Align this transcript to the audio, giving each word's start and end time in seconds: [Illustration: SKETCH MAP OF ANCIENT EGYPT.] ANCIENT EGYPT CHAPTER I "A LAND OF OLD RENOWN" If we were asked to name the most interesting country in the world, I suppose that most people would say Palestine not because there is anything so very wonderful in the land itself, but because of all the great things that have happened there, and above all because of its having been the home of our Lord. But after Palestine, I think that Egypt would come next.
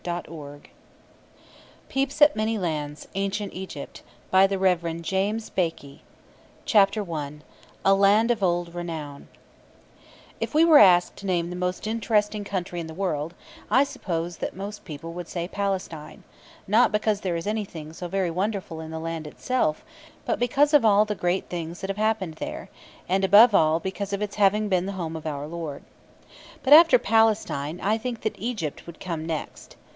[Illustration: 0.03 0.63
SKETCH 1.89 2.21
MAP 2.35 2.47
OF 2.57 3.07
ANCIENT 3.13 3.53
EGYPT.] 3.53 4.01
ANCIENT 4.33 4.81
EGYPT 5.55 6.01
CHAPTER 6.65 7.13
I 7.13 7.31
"A 7.85 7.93
LAND 7.93 8.31
OF 8.31 8.41
OLD 8.41 8.73
RENOWN" 8.73 9.27
If 10.39 10.55
we 10.55 10.65
were 10.65 10.79
asked 10.79 11.17
to 11.17 11.27
name 11.27 11.51
the 11.51 11.55
most 11.55 11.85
interesting 11.85 12.43
country 12.43 12.79
in 12.79 12.87
the 12.87 12.95
world, 12.95 13.35
I 13.69 13.83
suppose 13.83 14.37
that 14.37 14.55
most 14.55 14.85
people 14.85 15.13
would 15.13 15.27
say 15.27 15.47
Palestine 15.47 16.23
not 16.67 16.91
because 16.91 17.21
there 17.21 17.35
is 17.35 17.45
anything 17.45 17.93
so 17.93 18.07
very 18.07 18.31
wonderful 18.31 18.81
in 18.81 18.89
the 18.89 18.97
land 18.97 19.27
itself, 19.27 19.85
but 20.25 20.39
because 20.39 20.73
of 20.73 20.83
all 20.83 21.05
the 21.05 21.13
great 21.13 21.47
things 21.47 21.79
that 21.81 21.91
have 21.91 21.97
happened 21.97 22.33
there, 22.37 22.69
and 23.07 23.23
above 23.23 23.53
all 23.53 23.79
because 23.79 24.13
of 24.13 24.21
its 24.23 24.37
having 24.37 24.67
been 24.67 24.87
the 24.87 24.93
home 24.97 25.15
of 25.15 25.27
our 25.27 25.45
Lord. 25.45 25.83
But 26.63 26.73
after 26.73 26.97
Palestine, 26.97 27.79
I 27.83 27.99
think 27.99 28.21
that 28.21 28.39
Egypt 28.39 28.87
would 28.87 28.99
come 28.99 29.27
next. 29.27 29.75